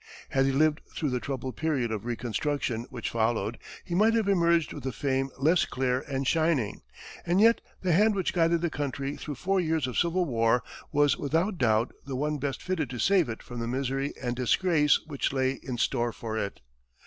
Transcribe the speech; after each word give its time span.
Had 0.29 0.47
he 0.47 0.51
lived 0.51 0.81
through 0.95 1.11
the 1.11 1.19
troubled 1.19 1.55
period 1.57 1.91
of 1.91 2.05
Reconstruction 2.05 2.87
which 2.89 3.11
followed, 3.11 3.59
he 3.85 3.93
might 3.93 4.15
have 4.15 4.27
emerged 4.27 4.73
with 4.73 4.83
a 4.87 4.91
fame 4.91 5.29
less 5.37 5.63
clear 5.65 5.99
and 6.07 6.27
shining; 6.27 6.81
and 7.23 7.39
yet 7.39 7.61
the 7.83 7.91
hand 7.91 8.15
which 8.15 8.33
guided 8.33 8.61
the 8.61 8.71
country 8.71 9.15
through 9.15 9.35
four 9.35 9.59
years 9.59 9.85
of 9.85 9.99
Civil 9.99 10.25
War, 10.25 10.63
was 10.91 11.19
without 11.19 11.59
doubt 11.59 11.91
the 12.03 12.15
one 12.15 12.39
best 12.39 12.63
fitted 12.63 12.89
to 12.89 12.97
save 12.97 13.29
it 13.29 13.43
from 13.43 13.59
the 13.59 13.67
misery 13.67 14.11
and 14.19 14.35
disgrace 14.35 14.99
which 15.05 15.31
lay 15.31 15.59
in 15.61 15.77
store 15.77 16.11
for 16.11 16.35
it. 16.35 16.61